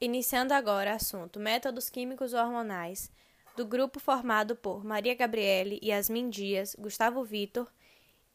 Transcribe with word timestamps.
Iniciando 0.00 0.54
agora 0.54 0.94
assunto 0.94 1.40
métodos 1.40 1.90
químicos 1.90 2.32
hormonais 2.32 3.10
do 3.56 3.66
grupo 3.66 3.98
formado 3.98 4.54
por 4.54 4.84
Maria 4.84 5.12
Gabriele, 5.12 5.80
Yasmin 5.82 6.30
Dias, 6.30 6.76
Gustavo 6.78 7.24
Vitor 7.24 7.66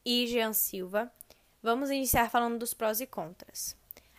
e 0.04 0.28
Jean 0.28 0.52
Silva, 0.52 1.10
vamos 1.62 1.90
iniciar 1.90 2.30
falando 2.30 2.60
dos 2.60 2.74
prós 2.74 3.00
e 3.00 3.08
contras. 3.08 3.78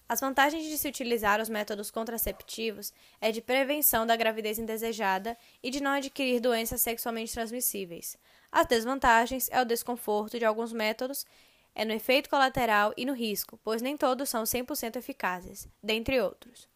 As 0.09 0.21
vantagens 0.21 0.65
de 0.65 0.79
se 0.79 0.89
utilizar 0.89 1.39
os 1.39 1.51
métodos 1.51 1.91
contraceptivos 1.91 2.95
é 3.21 3.31
de 3.31 3.43
prevenção 3.43 4.07
da 4.07 4.17
gravidez 4.17 4.59
indesejada 4.59 5.37
e 5.63 5.69
de 5.71 5.83
não 5.83 5.91
adquirir 5.91 6.41
doenças 6.41 6.81
sexualmente 6.81 7.35
transmissíveis. 7.35 8.17
As 8.51 8.67
desvantagens 8.67 9.51
é 9.51 9.61
o 9.61 9.67
desconforto 9.67 10.39
de 10.39 10.47
alguns 10.47 10.73
métodos, 10.73 11.27
é 11.75 11.85
no 11.85 11.93
efeito 11.93 12.31
colateral 12.31 12.95
e 12.97 13.05
no 13.05 13.13
risco, 13.13 13.61
pois 13.63 13.83
nem 13.83 13.99
todos 13.99 14.31
são 14.31 14.45
100% 14.45 14.97
eficazes, 14.97 15.69
dentre 15.83 16.19
outros. 16.23 16.73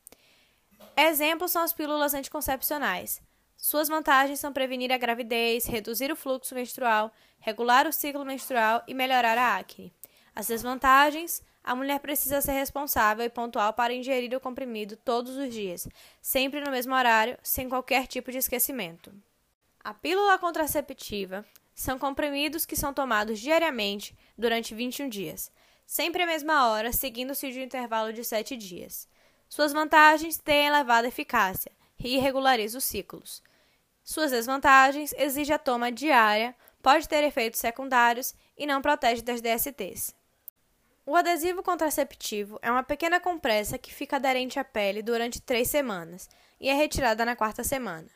Exemplos 0.97 1.51
são 1.51 1.63
as 1.63 1.73
pílulas 1.73 2.15
anticoncepcionais. 2.15 3.21
Suas 3.57 3.89
vantagens 3.89 4.39
são 4.39 4.53
prevenir 4.53 4.93
a 4.93 4.99
gravidez, 4.99 5.67
reduzir 5.67 6.13
o 6.13 6.17
fluxo 6.17 6.55
menstrual, 6.55 7.13
regular 7.41 7.87
o 7.87 7.93
ciclo 7.93 8.25
menstrual 8.25 8.83
e 8.87 8.95
melhorar 8.95 9.37
a 9.37 9.57
acne. 9.57 9.93
As 10.35 10.47
desvantagens: 10.47 11.43
a 11.65 11.75
mulher 11.75 12.01
precisa 12.01 12.41
ser 12.41 12.53
responsável 12.53 13.27
e 13.27 13.29
pontual 13.29 13.73
para 13.73 13.93
ingerir 13.93 14.35
o 14.37 14.41
comprimido 14.41 14.97
todos 14.97 15.37
os 15.37 15.53
dias, 15.53 15.89
sempre 16.23 16.61
no 16.61 16.71
mesmo 16.71 16.95
horário, 16.95 17.37
sem 17.43 17.69
qualquer 17.69 18.07
tipo 18.07 18.31
de 18.31 18.39
esquecimento. 18.39 19.13
A 19.83 19.93
pílula 19.93 20.39
contraceptiva 20.39 21.45
são 21.75 21.99
comprimidos 21.99 22.65
que 22.65 22.77
são 22.77 22.95
tomados 22.95 23.39
diariamente 23.39 24.17
durante 24.37 24.75
21 24.75 25.09
dias, 25.09 25.51
sempre 25.87 26.23
à 26.23 26.27
mesma 26.27 26.69
hora, 26.69 26.93
seguindo-se 26.93 27.51
de 27.51 27.61
um 27.61 27.65
intervalo 27.65 28.13
de 28.13 28.25
7 28.25 28.57
dias. 28.57 29.09
Suas 29.49 29.73
vantagens 29.73 30.37
têm 30.37 30.67
elevada 30.67 31.09
eficácia 31.09 31.73
e 31.99 32.19
regulariza 32.19 32.79
os 32.79 32.85
ciclos. 32.85 33.43
Suas 34.05 34.31
desvantagens 34.31 35.15
exige 35.17 35.53
a 35.53 35.59
toma 35.59 35.91
diária, 35.91 36.55
pode 36.83 37.09
ter 37.09 37.25
efeitos 37.25 37.61
secundários 37.61 38.35
e 38.57 38.67
não 38.67 38.83
protege 38.83 39.23
das 39.23 39.41
DSTs. 39.41 40.15
O 41.05 41.17
adesivo 41.17 41.63
contraceptivo 41.63 42.59
é 42.61 42.71
uma 42.71 42.83
pequena 42.83 43.19
compressa 43.19 43.79
que 43.79 43.95
fica 43.95 44.17
aderente 44.17 44.59
à 44.59 44.65
pele 44.65 45.03
durante 45.03 45.41
três 45.41 45.69
semanas 45.71 46.29
e 46.61 46.69
é 46.69 46.75
retirada 46.75 47.25
na 47.25 47.35
quarta 47.35 47.65
semana. 47.65 48.09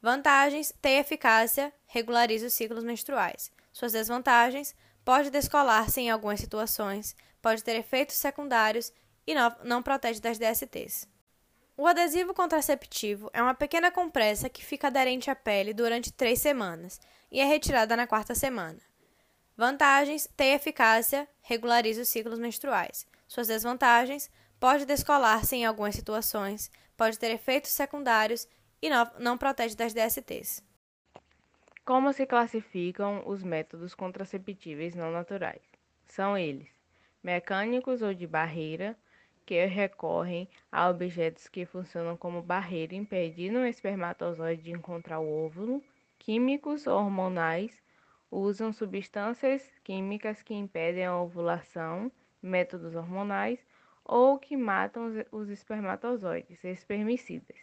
Vantagens: 0.00 0.72
tem 0.80 0.98
eficácia, 0.98 1.72
regulariza 1.86 2.46
os 2.46 2.54
ciclos 2.54 2.82
menstruais. 2.82 3.52
Suas 3.72 3.92
desvantagens: 3.92 4.74
pode 5.04 5.30
descolar-se 5.30 6.00
em 6.00 6.10
algumas 6.10 6.40
situações, 6.40 7.14
pode 7.42 7.62
ter 7.62 7.76
efeitos 7.76 8.16
secundários 8.16 8.90
e 9.26 9.34
não, 9.34 9.54
não 9.64 9.82
protege 9.82 10.20
das 10.20 10.38
DSTs. 10.38 11.08
O 11.76 11.86
adesivo 11.86 12.32
contraceptivo 12.32 13.28
é 13.32 13.42
uma 13.42 13.54
pequena 13.54 13.90
compressa 13.90 14.48
que 14.48 14.64
fica 14.64 14.86
aderente 14.86 15.28
à 15.28 15.34
pele 15.34 15.74
durante 15.74 16.12
três 16.12 16.40
semanas 16.40 17.00
e 17.32 17.40
é 17.40 17.44
retirada 17.44 17.96
na 17.96 18.06
quarta 18.06 18.34
semana. 18.34 18.78
Vantagens: 19.56 20.28
tem 20.36 20.52
eficácia, 20.52 21.28
regulariza 21.42 22.02
os 22.02 22.08
ciclos 22.08 22.38
menstruais. 22.38 23.06
Suas 23.26 23.48
desvantagens: 23.48 24.30
pode 24.60 24.86
descolar-se 24.86 25.56
em 25.56 25.64
algumas 25.64 25.96
situações, 25.96 26.70
pode 26.96 27.18
ter 27.18 27.32
efeitos 27.32 27.72
secundários 27.72 28.46
e 28.80 28.88
não, 28.88 29.10
não 29.18 29.38
protege 29.38 29.74
das 29.74 29.92
DSTs. 29.92 30.62
Como 31.84 32.12
se 32.12 32.24
classificam 32.24 33.22
os 33.26 33.42
métodos 33.42 33.94
contraceptíveis 33.94 34.94
não 34.94 35.10
naturais? 35.10 35.62
São 36.06 36.38
eles: 36.38 36.68
mecânicos 37.22 38.00
ou 38.00 38.14
de 38.14 38.26
barreira, 38.26 38.96
que 39.46 39.64
recorrem 39.66 40.48
a 40.72 40.88
objetos 40.88 41.48
que 41.48 41.66
funcionam 41.66 42.16
como 42.16 42.42
barreira, 42.42 42.94
impedindo 42.94 43.58
o 43.58 43.66
espermatozoide 43.66 44.62
de 44.62 44.72
encontrar 44.72 45.20
o 45.20 45.46
óvulo. 45.46 45.82
Químicos 46.18 46.86
hormonais 46.86 47.82
usam 48.30 48.72
substâncias 48.72 49.70
químicas 49.84 50.42
que 50.42 50.54
impedem 50.54 51.04
a 51.04 51.20
ovulação, 51.20 52.10
métodos 52.40 52.94
hormonais, 52.94 53.64
ou 54.04 54.38
que 54.38 54.56
matam 54.56 55.12
os 55.30 55.48
espermatozoides, 55.50 56.64
espermicidas. 56.64 57.58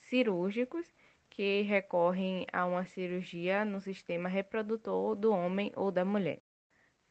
Cirúrgicos, 0.00 0.94
que 1.28 1.62
recorrem 1.62 2.46
a 2.52 2.64
uma 2.64 2.86
cirurgia 2.86 3.64
no 3.64 3.80
sistema 3.80 4.28
reprodutor 4.28 5.14
do 5.14 5.30
homem 5.30 5.70
ou 5.76 5.90
da 5.90 6.04
mulher. 6.04 6.40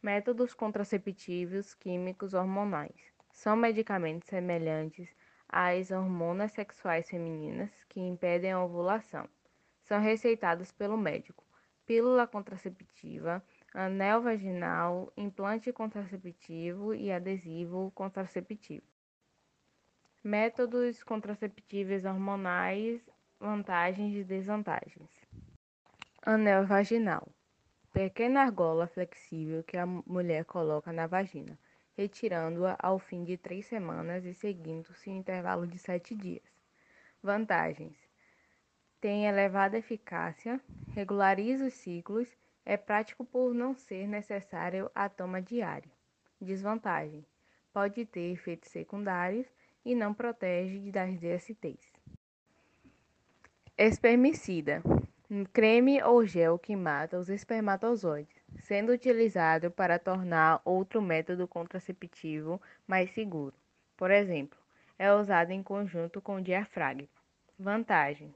Métodos 0.01 0.53
contraceptivos 0.53 1.73
químicos 1.75 2.34
hormonais 2.34 3.16
são 3.37 3.55
medicamentos 3.55 4.27
semelhantes 4.27 5.15
às 5.47 5.91
hormonas 5.91 6.51
sexuais 6.53 7.07
femininas 7.07 7.69
que 7.87 7.99
impedem 7.99 8.51
a 8.51 8.63
ovulação. 8.63 9.29
São 9.83 10.01
receitados 10.01 10.71
pelo 10.71 10.97
médico. 10.97 11.45
Pílula 11.85 12.25
contraceptiva, 12.25 13.43
anel 13.75 14.23
vaginal, 14.23 15.13
implante 15.15 15.71
contraceptivo 15.71 16.95
e 16.95 17.11
adesivo 17.11 17.91
contraceptivo. 17.91 18.87
Métodos 20.23 21.03
contraceptivos 21.03 22.05
hormonais, 22.05 23.07
vantagens 23.39 24.15
e 24.15 24.23
desvantagens. 24.23 25.11
Anel 26.23 26.65
vaginal. 26.65 27.27
Pequena 27.93 28.41
argola 28.41 28.87
flexível 28.87 29.63
que 29.63 29.77
a 29.77 29.85
mulher 29.85 30.43
coloca 30.43 30.91
na 30.91 31.05
vagina 31.05 31.57
retirando-a 31.97 32.78
ao 32.80 33.00
fim 33.00 33.24
de 33.24 33.35
três 33.35 33.66
semanas 33.66 34.24
e 34.24 34.34
seguindo-se 34.34 35.09
um 35.09 35.18
intervalo 35.18 35.66
de 35.66 35.80
sete 35.80 36.16
dias. 36.16 36.44
Vantagens: 37.24 37.97
tem 39.02 39.25
elevada 39.25 39.80
eficácia, 39.80 40.62
regulariza 40.90 41.66
os 41.66 41.74
ciclos, 41.74 42.30
é 42.63 42.78
prático 42.78 43.25
por 43.25 43.53
não 43.53 43.74
ser 43.74 44.08
necessário 44.08 44.91
a 44.94 45.09
toma 45.09 45.41
diária. 45.41 45.91
Desvantagem: 46.40 47.25
pode 47.74 48.06
ter 48.06 48.31
efeitos 48.31 48.69
secundários 48.69 49.47
e 49.84 49.96
não 49.96 50.14
protege 50.14 50.91
das 50.91 51.19
DSTs. 51.19 51.91
Espermicida: 53.75 54.84
creme 55.52 56.02
ou 56.03 56.24
gel 56.24 56.59
que 56.59 56.75
mata 56.75 57.18
os 57.18 57.29
espermatozoides 57.29 58.36
sendo 58.59 58.91
utilizado 58.91 59.69
para 59.72 60.00
tornar 60.00 60.62
outro 60.63 61.02
método 61.02 61.47
contraceptivo 61.47 62.62
mais 62.88 63.09
seguro. 63.12 63.56
Por 63.96 64.12
exemplo, 64.12 64.58
é 64.97 65.13
usado 65.13 65.52
em 65.52 65.62
conjunto 65.62 66.22
com 66.22 66.35
o 66.35 66.41
diafragma. 66.41 67.08
Vantagens: 67.59 68.35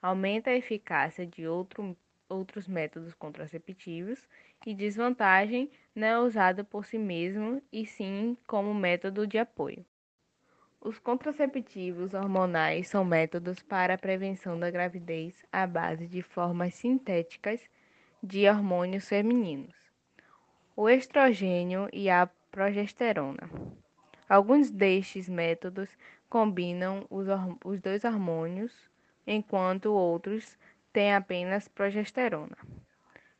aumenta 0.00 0.50
a 0.50 0.56
eficácia 0.56 1.26
de 1.26 1.46
outro, 1.46 1.96
outros 2.28 2.66
métodos 2.66 3.14
contraceptivos 3.14 4.28
e 4.66 4.74
desvantagem 4.74 5.70
não 5.94 6.06
é 6.06 6.18
usado 6.18 6.64
por 6.64 6.84
si 6.84 6.98
mesmo 6.98 7.62
e 7.72 7.86
sim 7.86 8.36
como 8.46 8.74
método 8.74 9.26
de 9.26 9.38
apoio. 9.38 9.84
Os 10.80 10.98
contraceptivos 10.98 12.14
hormonais 12.14 12.88
são 12.88 13.04
métodos 13.04 13.62
para 13.62 13.94
a 13.94 13.98
prevenção 13.98 14.58
da 14.58 14.70
gravidez 14.70 15.44
à 15.52 15.66
base 15.66 16.06
de 16.06 16.22
formas 16.22 16.74
sintéticas 16.74 17.60
de 18.22 18.46
hormônios 18.48 19.08
femininos, 19.08 19.74
o 20.76 20.88
estrogênio 20.88 21.88
e 21.92 22.10
a 22.10 22.28
progesterona. 22.50 23.48
Alguns 24.28 24.70
destes 24.70 25.28
métodos 25.28 25.88
combinam 26.28 27.06
os, 27.08 27.26
os 27.64 27.80
dois 27.80 28.04
hormônios, 28.04 28.72
enquanto 29.26 29.86
outros 29.86 30.58
têm 30.92 31.14
apenas 31.14 31.66
progesterona. 31.68 32.56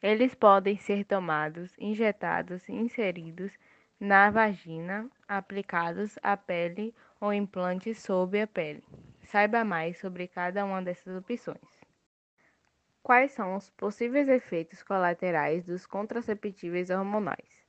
Eles 0.02 0.34
podem 0.34 0.78
ser 0.78 1.04
tomados, 1.04 1.74
injetados, 1.78 2.66
inseridos 2.68 3.52
na 4.00 4.30
vagina, 4.30 5.10
aplicados 5.28 6.18
à 6.22 6.38
pele 6.38 6.94
ou 7.20 7.34
implantes 7.34 7.98
sob 7.98 8.40
a 8.40 8.46
pele. 8.46 8.82
Saiba 9.24 9.62
mais 9.62 9.98
sobre 9.98 10.26
cada 10.26 10.64
uma 10.64 10.80
dessas 10.80 11.14
opções. 11.14 11.79
Quais 13.02 13.32
são 13.32 13.56
os 13.56 13.70
possíveis 13.70 14.28
efeitos 14.28 14.82
colaterais 14.82 15.64
dos 15.64 15.86
contraceptivos 15.86 16.90
hormonais? 16.90 17.66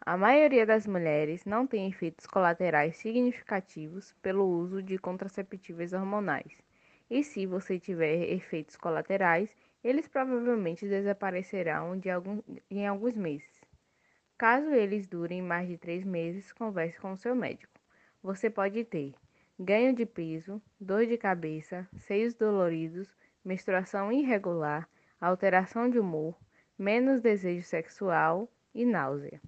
A 0.00 0.16
maioria 0.16 0.66
das 0.66 0.86
mulheres 0.86 1.46
não 1.46 1.66
tem 1.66 1.88
efeitos 1.88 2.26
colaterais 2.26 2.96
significativos 2.98 4.14
pelo 4.20 4.44
uso 4.44 4.82
de 4.82 4.98
contraceptivos 4.98 5.94
hormonais. 5.94 6.52
E 7.10 7.24
se 7.24 7.46
você 7.46 7.78
tiver 7.78 8.30
efeitos 8.30 8.76
colaterais, 8.76 9.56
eles 9.82 10.06
provavelmente 10.06 10.86
desaparecerão 10.86 11.98
de 11.98 12.10
algum, 12.10 12.42
em 12.70 12.86
alguns 12.86 13.16
meses. 13.16 13.60
Caso 14.36 14.70
eles 14.70 15.06
durem 15.06 15.40
mais 15.40 15.66
de 15.66 15.78
três 15.78 16.04
meses, 16.04 16.52
converse 16.52 17.00
com 17.00 17.12
o 17.12 17.18
seu 17.18 17.34
médico. 17.34 17.80
Você 18.22 18.50
pode 18.50 18.84
ter 18.84 19.14
ganho 19.58 19.94
de 19.94 20.04
peso, 20.04 20.62
dor 20.78 21.06
de 21.06 21.16
cabeça, 21.16 21.88
seios 21.96 22.34
doloridos, 22.34 23.16
menstruação 23.44 24.12
irregular, 24.12 24.88
alteração 25.20 25.88
de 25.88 25.98
humor, 25.98 26.36
menos 26.78 27.20
desejo 27.20 27.66
sexual 27.66 28.48
e 28.74 28.84
náusea. 28.84 29.40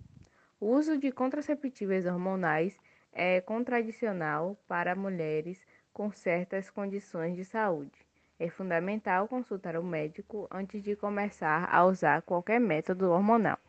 O 0.58 0.66
uso 0.66 0.98
de 0.98 1.10
contraceptivos 1.10 2.04
hormonais 2.06 2.78
é 3.12 3.40
contradicional 3.40 4.56
para 4.68 4.94
mulheres 4.94 5.64
com 5.92 6.12
certas 6.12 6.70
condições 6.70 7.34
de 7.34 7.44
saúde. 7.44 8.06
É 8.38 8.48
fundamental 8.48 9.28
consultar 9.28 9.76
o 9.76 9.82
médico 9.82 10.48
antes 10.50 10.82
de 10.82 10.96
começar 10.96 11.68
a 11.70 11.84
usar 11.84 12.22
qualquer 12.22 12.58
método 12.60 13.10
hormonal. 13.10 13.58